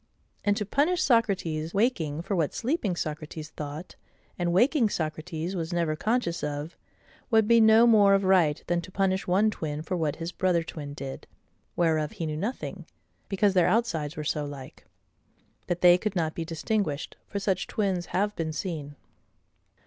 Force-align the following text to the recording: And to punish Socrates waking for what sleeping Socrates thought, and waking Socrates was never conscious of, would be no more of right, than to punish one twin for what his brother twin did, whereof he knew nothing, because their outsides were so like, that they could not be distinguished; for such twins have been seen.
And 0.43 0.57
to 0.57 0.65
punish 0.65 0.99
Socrates 1.03 1.75
waking 1.75 2.23
for 2.23 2.35
what 2.35 2.55
sleeping 2.55 2.95
Socrates 2.95 3.51
thought, 3.51 3.95
and 4.35 4.51
waking 4.51 4.89
Socrates 4.89 5.55
was 5.55 5.71
never 5.71 5.95
conscious 5.95 6.43
of, 6.43 6.75
would 7.29 7.47
be 7.47 7.61
no 7.61 7.85
more 7.85 8.15
of 8.15 8.23
right, 8.23 8.63
than 8.65 8.81
to 8.81 8.91
punish 8.91 9.27
one 9.27 9.51
twin 9.51 9.83
for 9.83 9.95
what 9.95 10.15
his 10.15 10.31
brother 10.31 10.63
twin 10.63 10.95
did, 10.95 11.27
whereof 11.75 12.13
he 12.13 12.25
knew 12.25 12.35
nothing, 12.35 12.87
because 13.29 13.53
their 13.53 13.67
outsides 13.67 14.17
were 14.17 14.23
so 14.23 14.43
like, 14.43 14.85
that 15.67 15.81
they 15.81 15.99
could 15.99 16.15
not 16.15 16.33
be 16.33 16.43
distinguished; 16.45 17.15
for 17.27 17.37
such 17.37 17.67
twins 17.67 18.07
have 18.07 18.35
been 18.35 18.51
seen. 18.51 18.95